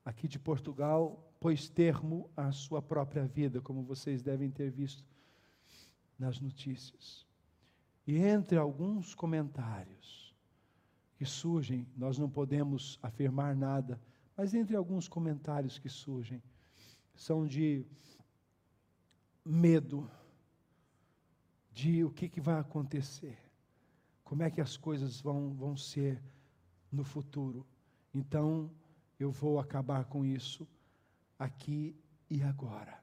[0.03, 5.05] aqui de Portugal pôs termo à sua própria vida, como vocês devem ter visto
[6.17, 7.25] nas notícias.
[8.05, 10.35] E entre alguns comentários
[11.15, 14.01] que surgem, nós não podemos afirmar nada,
[14.35, 16.43] mas entre alguns comentários que surgem,
[17.15, 17.85] são de
[19.45, 20.11] medo,
[21.79, 23.37] de o que, que vai acontecer,
[24.25, 26.21] como é que as coisas vão, vão ser
[26.91, 27.65] no futuro.
[28.13, 28.69] Então,
[29.17, 30.67] eu vou acabar com isso
[31.37, 31.95] aqui
[32.29, 33.01] e agora.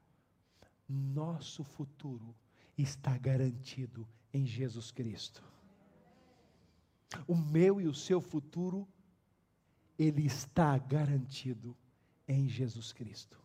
[0.87, 2.35] Nosso futuro
[2.77, 5.43] está garantido em Jesus Cristo.
[7.27, 8.87] O meu e o seu futuro,
[9.99, 11.75] ele está garantido
[12.29, 13.41] em Jesus Cristo.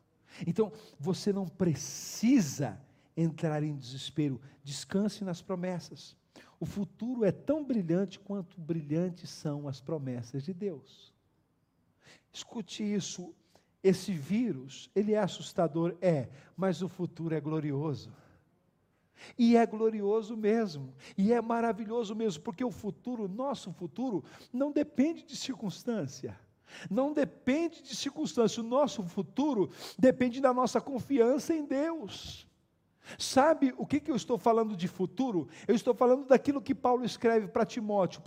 [0.46, 2.78] Então, você não precisa
[3.16, 4.40] entrar em desespero.
[4.64, 6.16] Descanse nas promessas.
[6.60, 11.14] O futuro é tão brilhante quanto brilhantes são as promessas de Deus.
[12.32, 13.34] Escute isso.
[13.84, 18.14] Esse vírus, ele é assustador, é, mas o futuro é glorioso.
[19.38, 25.24] E é glorioso mesmo, e é maravilhoso mesmo, porque o futuro, nosso futuro, não depende
[25.24, 26.40] de circunstância.
[26.90, 32.48] Não depende de circunstância, o nosso futuro depende da nossa confiança em Deus.
[33.18, 35.48] Sabe o que, que eu estou falando de futuro?
[35.68, 38.22] Eu estou falando daquilo que Paulo escreve para Timóteo.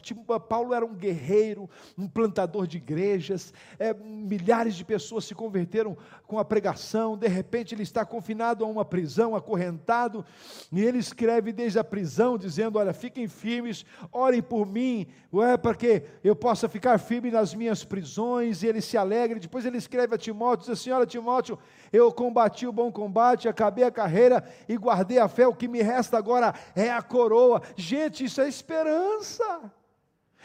[0.48, 6.38] Paulo era um guerreiro, um plantador de igrejas, é, milhares de pessoas se converteram com
[6.38, 7.16] a pregação.
[7.16, 10.24] De repente, ele está confinado a uma prisão, acorrentado,
[10.72, 15.06] e ele escreve desde a prisão, dizendo: Olha, fiquem firmes, orem por mim,
[15.42, 18.62] é, para que eu possa ficar firme nas minhas prisões.
[18.62, 19.38] E ele se alegra.
[19.38, 21.58] Depois, ele escreve a Timóteo: diz assim: Olha, Timóteo,
[21.92, 25.82] eu combati o bom combate, acabei a carreira e guardei a fé, o que me
[25.82, 27.62] resta agora é a coroa.
[27.76, 29.72] Gente, isso é esperança.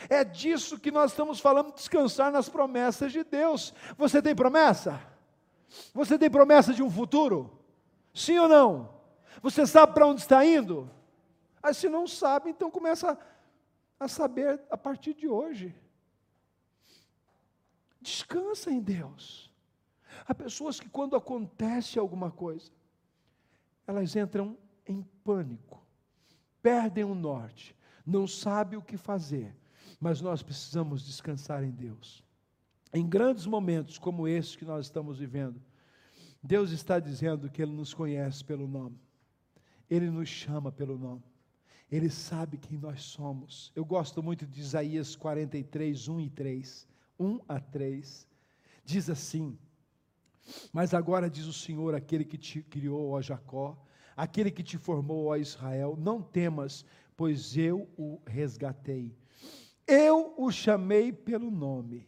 [0.07, 3.73] É disso que nós estamos falando, descansar nas promessas de Deus.
[3.97, 5.01] Você tem promessa?
[5.93, 7.59] Você tem promessa de um futuro?
[8.13, 8.89] Sim ou não?
[9.41, 10.89] Você sabe para onde está indo?
[11.61, 13.17] Aí se não sabe, então começa
[13.99, 15.75] a saber a partir de hoje.
[18.01, 19.51] Descansa em Deus.
[20.27, 22.71] Há pessoas que quando acontece alguma coisa,
[23.89, 25.83] elas entram em pânico,
[26.61, 27.75] perdem o norte,
[28.05, 29.55] não sabem o que fazer,
[29.99, 32.23] mas nós precisamos descansar em Deus.
[32.93, 35.59] Em grandes momentos como esse que nós estamos vivendo,
[36.41, 38.99] Deus está dizendo que Ele nos conhece pelo nome,
[39.89, 41.23] Ele nos chama pelo nome,
[41.91, 43.71] Ele sabe quem nós somos.
[43.75, 46.87] Eu gosto muito de Isaías 43, 1 e 3.
[47.19, 48.27] 1 a 3,
[48.85, 49.57] diz assim:
[50.71, 53.77] mas agora diz o Senhor, aquele que te criou, ó Jacó,
[54.15, 56.85] aquele que te formou, ó Israel, não temas,
[57.15, 59.17] pois eu o resgatei.
[59.87, 62.07] Eu o chamei pelo nome.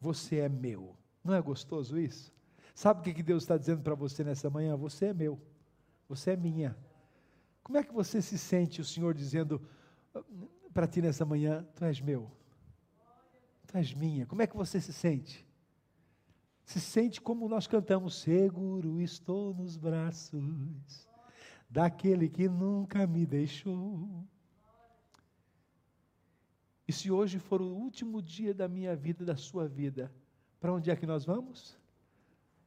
[0.00, 0.96] Você é meu.
[1.22, 2.32] Não é gostoso isso?
[2.74, 4.74] Sabe o que Deus está dizendo para você nessa manhã?
[4.76, 5.38] Você é meu.
[6.08, 6.76] Você é minha.
[7.62, 9.60] Como é que você se sente, o Senhor dizendo
[10.72, 12.30] para ti nessa manhã: Tu és meu.
[13.66, 14.26] Tu és minha.
[14.26, 15.46] Como é que você se sente?
[16.70, 21.08] Se sente como nós cantamos: Seguro estou nos braços
[21.68, 24.24] daquele que nunca me deixou.
[26.86, 30.12] E se hoje for o último dia da minha vida, da sua vida,
[30.60, 31.76] para onde é que nós vamos?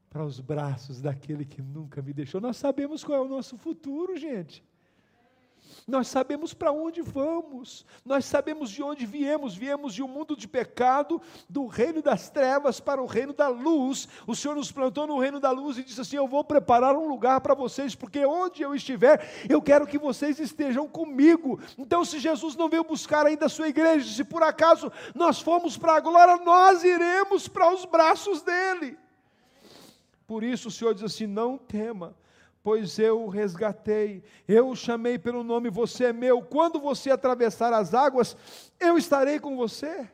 [0.10, 2.42] Para os braços daquele que nunca me deixou.
[2.42, 4.66] Nós sabemos qual é o nosso futuro, gente.
[5.86, 9.56] Nós sabemos para onde vamos, nós sabemos de onde viemos.
[9.56, 14.08] Viemos de um mundo de pecado, do reino das trevas para o reino da luz.
[14.26, 17.08] O Senhor nos plantou no reino da luz e disse assim: Eu vou preparar um
[17.08, 21.60] lugar para vocês, porque onde eu estiver, eu quero que vocês estejam comigo.
[21.78, 25.78] Então, se Jesus não veio buscar ainda a sua igreja, se por acaso nós fomos
[25.78, 28.98] para a glória, nós iremos para os braços dele.
[30.26, 32.15] Por isso o Senhor diz assim: Não tema
[32.63, 36.41] pois eu o resgatei, eu o chamei pelo nome, você é meu.
[36.41, 38.38] Quando você atravessar as águas,
[38.80, 40.10] eu estarei com você.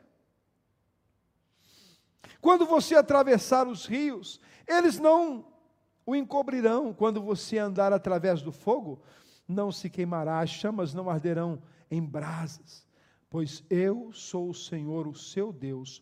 [2.42, 5.46] Quando você atravessar os rios, eles não
[6.06, 9.00] o encobrirão quando você andar através do fogo,
[9.48, 12.86] não se queimará, as chamas não arderão em brasas,
[13.30, 16.02] pois eu sou o Senhor, o seu Deus,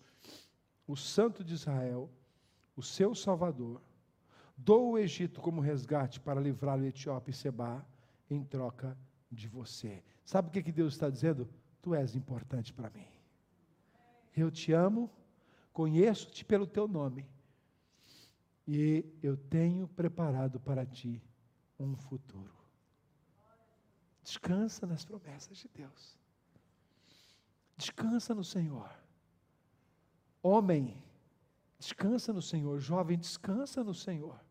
[0.87, 2.09] o Santo de Israel,
[2.75, 3.81] o seu Salvador.
[4.57, 7.85] Dou o Egito como resgate para livrá-lo de Etiópia e Seba
[8.29, 8.97] em troca
[9.31, 10.03] de você.
[10.25, 11.47] Sabe o que, que Deus está dizendo?
[11.81, 13.07] Tu és importante para mim.
[14.35, 15.09] Eu te amo,
[15.71, 17.29] conheço-te pelo teu nome
[18.67, 21.23] e eu tenho preparado para ti
[21.79, 22.57] um futuro.
[24.23, 26.17] Descansa nas promessas de Deus.
[27.77, 28.89] Descansa no Senhor.
[30.43, 31.01] Homem,
[31.79, 32.79] descansa no Senhor.
[32.79, 34.46] Jovem, descansa no Senhor.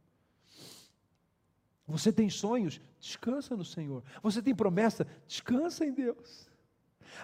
[1.87, 2.81] Você tem sonhos?
[2.99, 4.03] Descansa no Senhor.
[4.23, 5.07] Você tem promessa?
[5.27, 6.51] Descansa em Deus.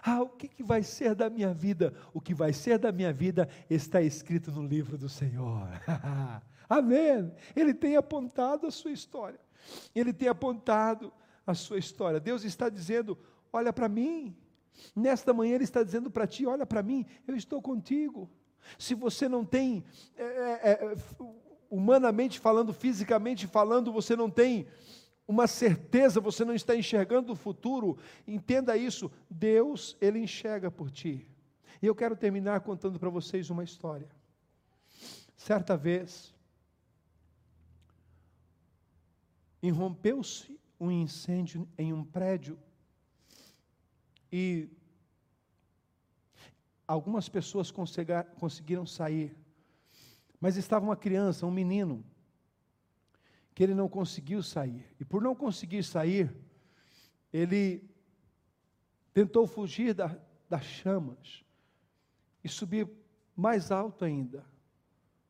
[0.03, 1.92] Ah, o que, que vai ser da minha vida?
[2.14, 5.68] O que vai ser da minha vida está escrito no livro do Senhor.
[6.68, 7.33] Amém.
[7.55, 9.40] Ele tem apontado a sua história.
[9.94, 11.12] Ele tem apontado
[11.46, 12.20] a sua história.
[12.20, 13.18] Deus está dizendo:
[13.53, 14.37] olha para mim.
[14.96, 18.31] Nesta manhã Ele está dizendo para ti: olha para mim, eu estou contigo.
[18.79, 19.85] Se você não tem,
[20.16, 20.96] é, é,
[21.72, 24.68] humanamente falando, fisicamente falando, você não tem
[25.26, 27.96] uma certeza, você não está enxergando o futuro,
[28.28, 31.26] entenda isso: Deus, Ele enxerga por ti.
[31.80, 34.08] E eu quero terminar contando para vocês uma história.
[35.35, 36.35] Certa vez,
[39.62, 42.58] irrompeu-se um incêndio em um prédio
[44.30, 44.68] e
[46.87, 49.35] algumas pessoas conseguiram sair,
[50.42, 52.05] mas estava uma criança, um menino,
[53.55, 54.85] que ele não conseguiu sair.
[54.98, 56.35] E por não conseguir sair,
[57.33, 57.88] ele
[59.14, 60.18] tentou fugir da,
[60.50, 61.44] das chamas
[62.42, 62.90] e subir
[63.37, 64.44] mais alto ainda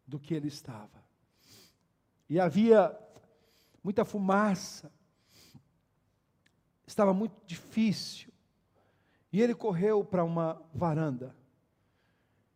[0.06, 1.04] do que ele estava.
[2.26, 2.98] E havia
[3.84, 4.90] muita fumaça.
[6.86, 8.32] Estava muito difícil.
[9.30, 11.36] E ele correu para uma varanda.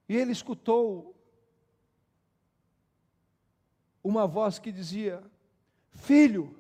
[0.09, 1.16] E ele escutou
[4.07, 5.23] uma voz que dizia:
[5.91, 6.57] Filho,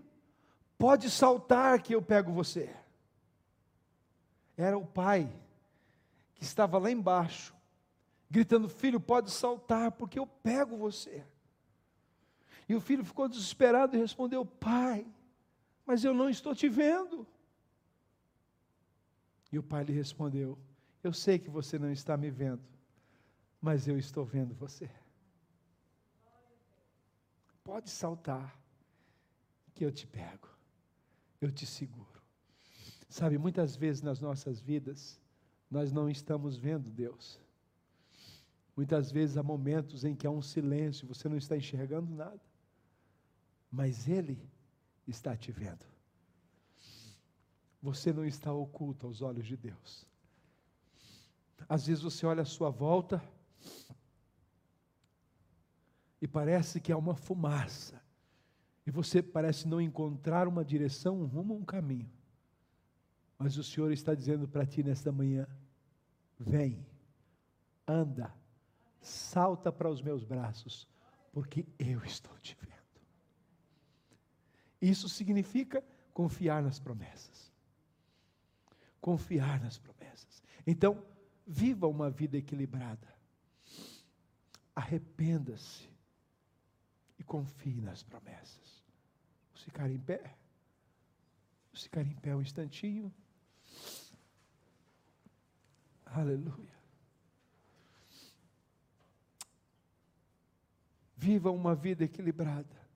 [0.76, 2.74] pode saltar que eu pego você.
[4.56, 5.32] Era o pai
[6.35, 7.54] que estava lá embaixo,
[8.30, 11.24] gritando: Filho, pode saltar porque eu pego você.
[12.68, 15.06] E o filho ficou desesperado e respondeu: Pai,
[15.85, 17.26] mas eu não estou te vendo.
[19.52, 20.59] E o pai lhe respondeu:
[21.02, 22.64] Eu sei que você não está me vendo,
[23.61, 24.90] mas eu estou vendo você.
[27.66, 28.59] Pode saltar,
[29.74, 30.48] que eu te pego,
[31.40, 32.22] eu te seguro.
[33.09, 35.20] Sabe, muitas vezes nas nossas vidas,
[35.70, 37.38] nós não estamos vendo Deus.
[38.74, 42.40] Muitas vezes há momentos em que há um silêncio, você não está enxergando nada
[43.70, 44.38] mas Ele
[45.07, 45.85] está te vendo.
[47.83, 50.07] Você não está oculto aos olhos de Deus.
[51.68, 53.22] Às vezes você olha à sua volta
[56.20, 58.02] e parece que há uma fumaça,
[58.87, 62.11] e você parece não encontrar uma direção, um rumo, um caminho.
[63.38, 65.46] Mas o Senhor está dizendo para ti nesta manhã:
[66.38, 66.87] vem,
[67.87, 68.33] anda,
[69.00, 70.88] salta para os meus braços,
[71.33, 72.76] porque eu estou te vendo.
[74.81, 75.83] Isso significa
[76.14, 77.52] confiar nas promessas.
[79.00, 80.42] Confiar nas promessas.
[80.66, 81.05] Então,
[81.46, 83.14] viva uma vida equilibrada.
[84.74, 85.95] Arrependa-se
[87.26, 88.82] confie nas promessas.
[89.48, 90.36] Vamos ficar em pé.
[91.66, 93.12] Vamos ficar em pé um instantinho.
[96.06, 96.76] Aleluia.
[101.16, 102.86] Viva uma vida equilibrada.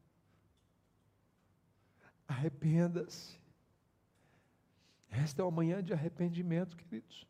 [2.29, 3.39] Arrependa-se.
[5.11, 7.27] Esta é uma manhã de arrependimento, queridos.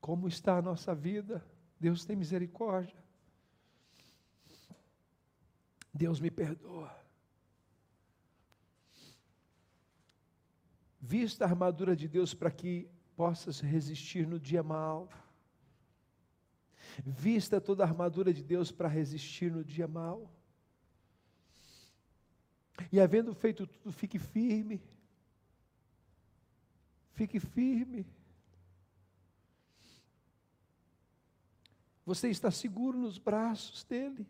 [0.00, 1.46] Como está a nossa vida?
[1.78, 3.05] Deus tem misericórdia.
[5.96, 6.94] Deus me perdoa.
[11.00, 15.08] Vista a armadura de Deus para que possas resistir no dia mal.
[17.04, 20.30] Vista toda a armadura de Deus para resistir no dia mal.
[22.92, 24.82] E havendo feito tudo, fique firme.
[27.14, 28.06] Fique firme.
[32.04, 34.26] Você está seguro nos braços dele.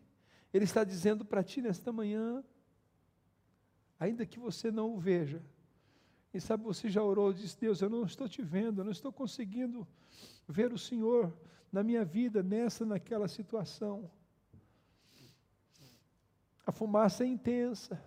[0.53, 2.43] Ele está dizendo para ti nesta manhã,
[3.99, 5.41] ainda que você não o veja.
[6.33, 8.91] E sabe, você já orou e disse: Deus, eu não estou te vendo, eu não
[8.91, 9.87] estou conseguindo
[10.47, 11.33] ver o Senhor
[11.71, 14.09] na minha vida, nessa, naquela situação.
[16.65, 18.01] A fumaça é intensa,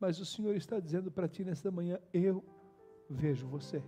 [0.00, 2.44] mas o Senhor está dizendo para ti nesta manhã: eu
[3.08, 3.82] vejo você.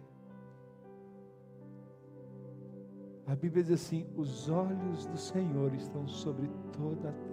[3.27, 7.30] A Bíblia diz assim: os olhos do Senhor estão sobre toda a terra.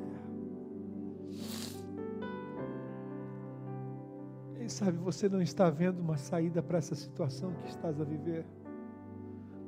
[4.68, 8.46] Quem sabe você não está vendo uma saída para essa situação que estás a viver,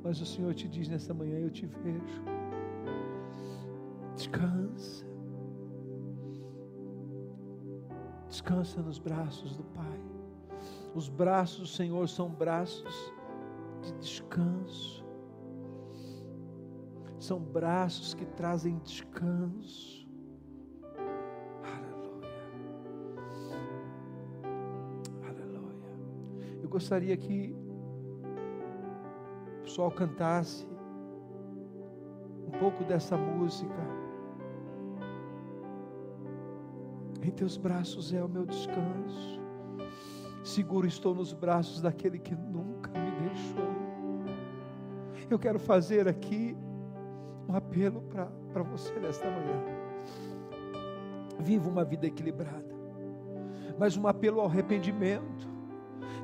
[0.04, 2.22] mas o Senhor te diz nessa manhã: Eu te vejo.
[4.14, 5.06] Descansa.
[8.28, 10.00] Descansa nos braços do Pai.
[10.94, 13.14] Os braços do Senhor são braços
[13.80, 15.02] de descanso.
[17.18, 19.99] São braços que trazem descanso.
[26.70, 27.52] Eu gostaria que
[29.58, 30.64] o pessoal cantasse
[32.46, 33.74] um pouco dessa música.
[37.24, 39.40] Em teus braços é o meu descanso.
[40.44, 43.64] Seguro estou nos braços daquele que nunca me deixou.
[45.28, 46.56] Eu quero fazer aqui
[47.48, 48.00] um apelo
[48.52, 49.60] para você nesta manhã.
[51.40, 52.72] Viva uma vida equilibrada,
[53.76, 55.39] mas um apelo ao arrependimento.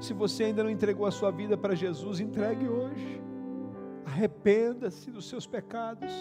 [0.07, 3.21] Se você ainda não entregou a sua vida para Jesus, entregue hoje.
[4.05, 6.13] Arrependa-se dos seus pecados.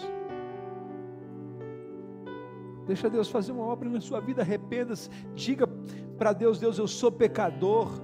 [2.84, 5.08] Deixa Deus fazer uma obra na sua vida, arrependa-se.
[5.36, 5.68] Diga
[6.18, 8.02] para Deus: Deus, eu sou pecador.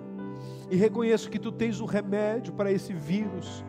[0.70, 3.64] E reconheço que tu tens o remédio para esse vírus.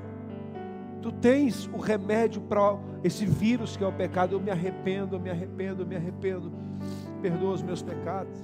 [1.02, 4.36] Tu tens o remédio para esse vírus que é o pecado.
[4.36, 6.52] Eu me arrependo, eu me arrependo, eu me arrependo.
[7.24, 8.40] Perdoa os meus pecados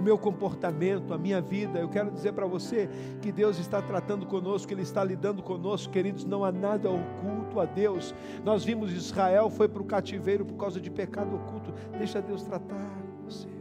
[0.00, 1.78] o meu comportamento, a minha vida.
[1.78, 2.88] Eu quero dizer para você
[3.20, 6.24] que Deus está tratando conosco, Ele está lidando conosco, queridos.
[6.24, 8.14] Não há nada oculto a Deus.
[8.42, 11.72] Nós vimos Israel foi para o cativeiro por causa de pecado oculto.
[11.98, 12.90] Deixa Deus tratar
[13.22, 13.59] você.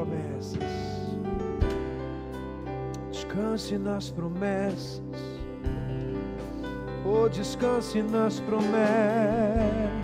[0.00, 0.58] Promessas.
[3.10, 5.02] Descanse nas promessas.
[7.04, 9.99] Oh, descanse nas promessas.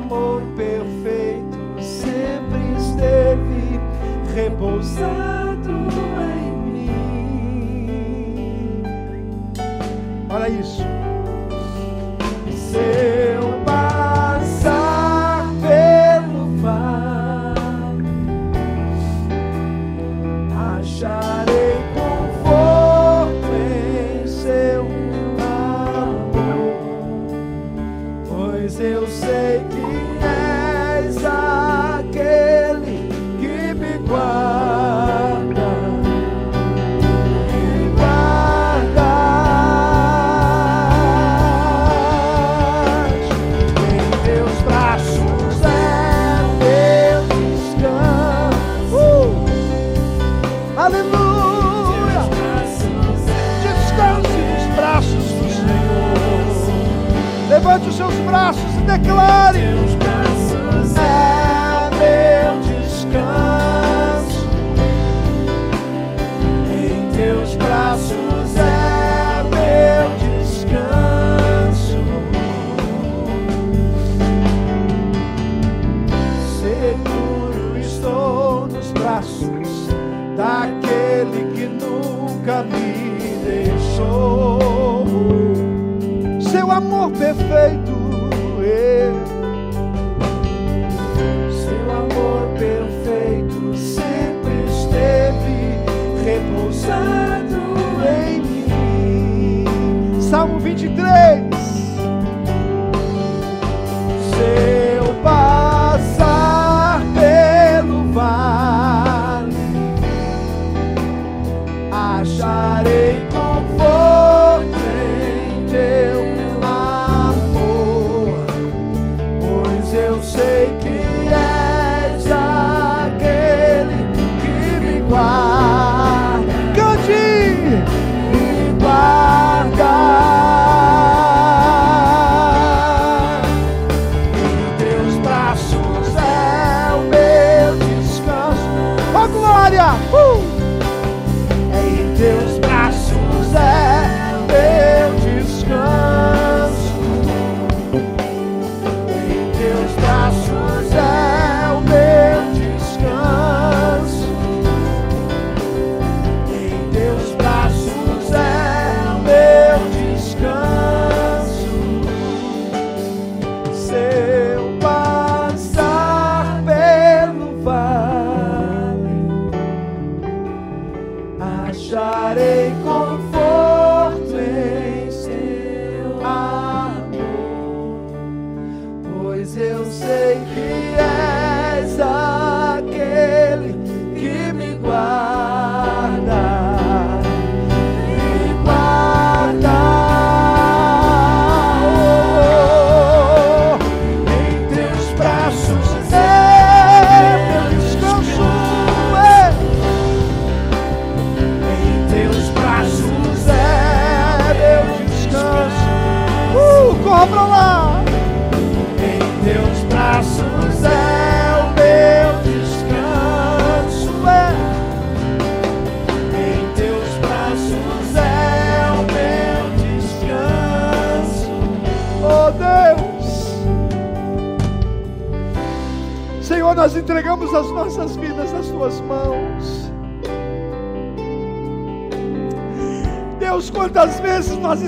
[0.00, 3.78] Amor perfeito sempre esteve
[4.34, 5.70] repousado
[6.40, 7.82] em mim.
[10.30, 10.82] Olha isso.
[58.98, 59.89] Declare: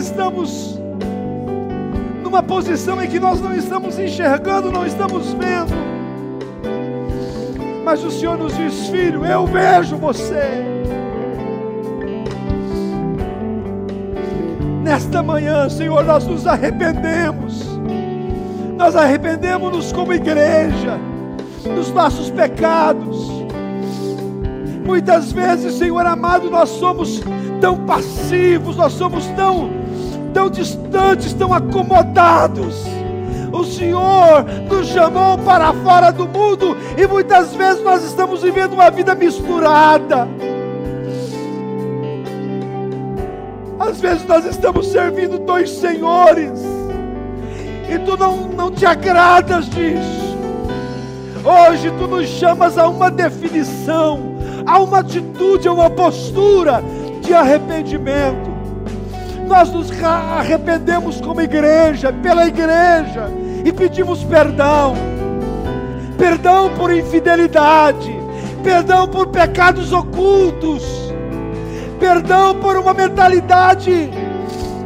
[0.02, 0.78] estamos
[2.22, 5.72] numa posição em que nós não estamos enxergando, não estamos vendo.
[7.84, 10.64] Mas o Senhor nos diz, filho, eu vejo você.
[14.82, 17.64] Nesta manhã, Senhor, nós nos arrependemos.
[18.76, 20.98] Nós arrependemos-nos como igreja
[21.76, 23.30] dos nossos pecados.
[24.84, 27.22] Muitas vezes, Senhor amado, nós somos
[27.60, 29.81] tão passivos, nós somos tão,
[30.32, 32.84] tão distantes, tão acomodados.
[33.52, 38.90] O Senhor nos chamou para fora do mundo e muitas vezes nós estamos vivendo uma
[38.90, 40.26] vida misturada.
[43.78, 46.60] Às vezes nós estamos servindo dois senhores
[47.92, 50.22] e tu não, não te agradas disso.
[51.44, 56.82] Hoje tu nos chamas a uma definição, a uma atitude, a uma postura
[57.20, 58.51] de arrependimento.
[59.52, 63.30] Nós nos arrependemos como igreja, pela igreja,
[63.62, 64.94] e pedimos perdão.
[66.16, 68.18] Perdão por infidelidade,
[68.64, 70.82] perdão por pecados ocultos,
[72.00, 74.10] perdão por uma mentalidade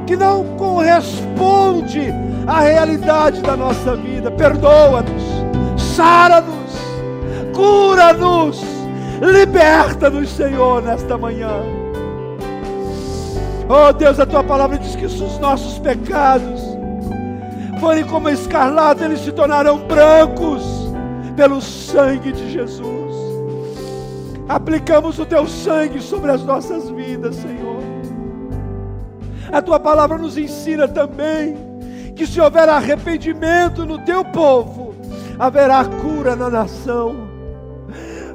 [0.04, 2.12] que não corresponde
[2.44, 4.32] à realidade da nossa vida.
[4.32, 5.22] Perdoa-nos,
[5.94, 6.74] sara-nos,
[7.54, 8.60] cura-nos,
[9.20, 11.85] liberta-nos, Senhor, nesta manhã.
[13.68, 16.62] Oh Deus, a tua palavra diz que os nossos pecados
[17.80, 20.62] forem como escarlata, eles se tornarão brancos
[21.34, 22.86] pelo sangue de Jesus.
[24.48, 27.82] Aplicamos o teu sangue sobre as nossas vidas, Senhor.
[29.50, 31.56] A tua palavra nos ensina também
[32.14, 34.94] que se houver arrependimento no teu povo,
[35.38, 37.26] haverá cura na nação.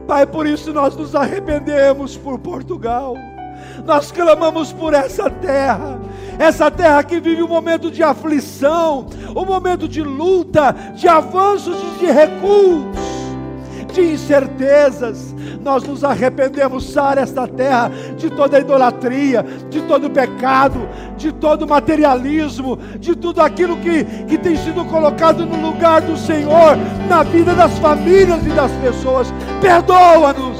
[0.06, 3.16] Pai, por isso nós nos arrependemos por Portugal
[3.86, 6.00] nós clamamos por essa terra,
[6.38, 12.00] essa terra que vive um momento de aflição, um momento de luta, de avanços e
[12.00, 12.86] de recuos,
[13.94, 15.36] de incertezas.
[15.64, 22.78] Nós nos arrependemos, Sara, esta terra, de toda idolatria, de todo pecado, de todo materialismo,
[23.00, 26.78] de tudo aquilo que, que tem sido colocado no lugar do Senhor,
[27.08, 29.32] na vida das famílias e das pessoas.
[29.62, 30.51] Perdoa-nos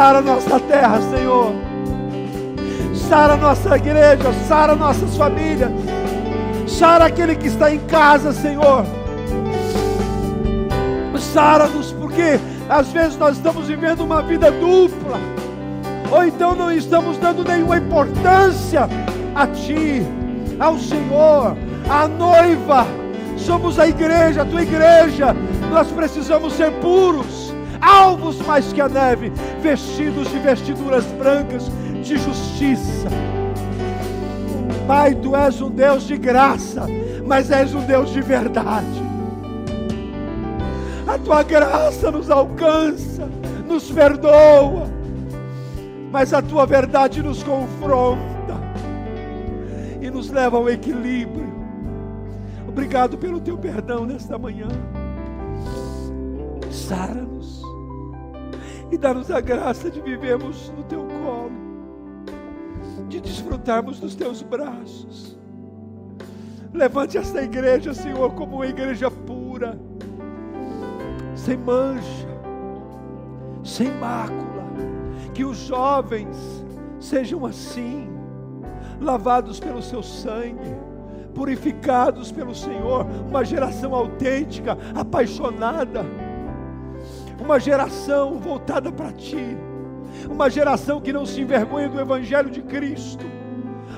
[0.00, 1.52] Sara nossa terra, Senhor.
[3.06, 5.70] Sara nossa igreja, sara nossas famílias.
[6.66, 8.86] Sara aquele que está em casa, Senhor.
[11.18, 15.20] Sara-nos, porque às vezes nós estamos vivendo uma vida dupla,
[16.10, 18.88] ou então não estamos dando nenhuma importância
[19.34, 20.02] a Ti,
[20.58, 21.58] ao Senhor,
[21.90, 22.86] à noiva.
[23.36, 25.36] Somos a igreja, a tua igreja.
[25.70, 27.39] Nós precisamos ser puros
[27.80, 31.70] alvos mais que a neve, vestidos de vestiduras brancas
[32.02, 33.08] de justiça.
[34.86, 36.86] Pai, tu és um Deus de graça,
[37.26, 39.10] mas és um Deus de verdade.
[41.06, 43.28] A tua graça nos alcança,
[43.68, 44.88] nos perdoa,
[46.10, 48.20] mas a tua verdade nos confronta
[50.00, 51.50] e nos leva ao equilíbrio.
[52.68, 54.68] Obrigado pelo teu perdão nesta manhã.
[56.70, 57.39] Sara-nos
[58.90, 61.52] e dá-nos a graça de vivermos no teu colo,
[63.08, 65.38] de desfrutarmos dos teus braços.
[66.72, 69.78] Levante esta igreja, Senhor, como uma igreja pura,
[71.34, 72.28] sem mancha,
[73.64, 74.50] sem mácula.
[75.34, 76.36] Que os jovens
[76.98, 78.08] sejam assim,
[79.00, 80.76] lavados pelo seu sangue,
[81.34, 86.04] purificados pelo Senhor, uma geração autêntica, apaixonada
[87.40, 89.56] uma geração voltada para Ti,
[90.28, 93.24] uma geração que não se envergonha do Evangelho de Cristo,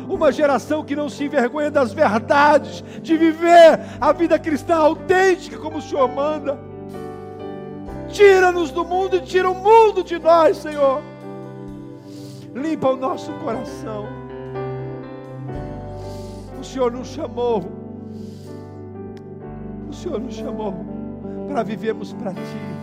[0.08, 5.78] uma geração que não se envergonha das verdades, de viver a vida cristã autêntica como
[5.78, 6.58] o Senhor manda.
[8.08, 11.02] Tira-nos do mundo e tira o mundo de nós, Senhor.
[12.54, 14.06] Limpa o nosso coração.
[16.60, 17.64] O Senhor nos chamou.
[19.88, 20.74] O Senhor nos chamou
[21.48, 22.81] para vivermos para Ti.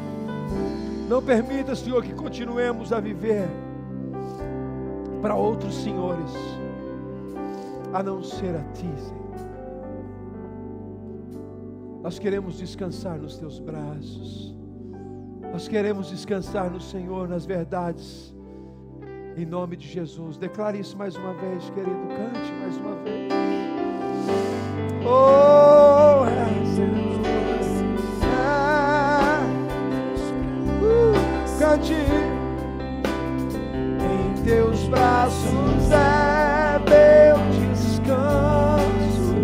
[1.07, 3.47] Não permita, Senhor, que continuemos a viver
[5.21, 6.31] para outros senhores,
[7.91, 9.19] a não ser a Ti, Senhor.
[12.01, 14.55] Nós queremos descansar nos teus braços.
[15.51, 18.33] Nós queremos descansar no Senhor, nas verdades.
[19.35, 20.37] Em nome de Jesus.
[20.37, 22.07] Declare isso mais uma vez, querido.
[22.07, 23.33] Cante mais uma vez.
[25.05, 27.08] Oh, é,
[31.69, 31.93] cante.
[34.01, 39.35] Em teus braços é meu descanso.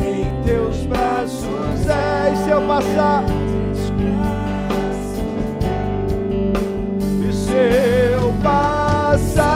[0.00, 2.32] Em teus braços é.
[2.32, 3.24] E se eu passar?
[7.28, 9.47] E se eu passar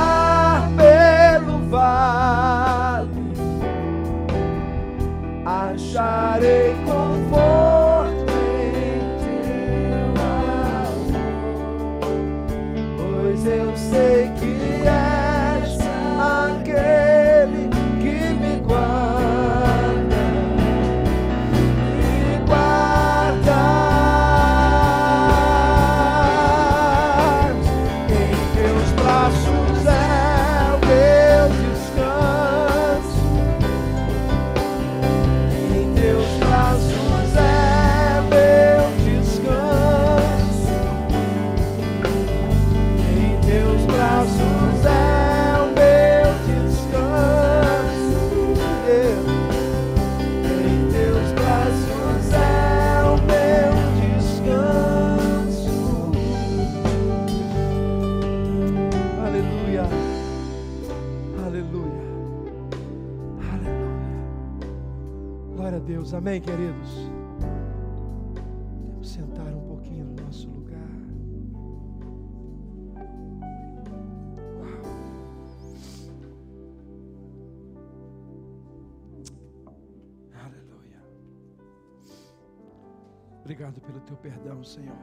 [84.22, 84.96] perdão, Senhor.